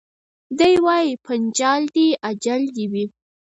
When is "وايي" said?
0.85-1.11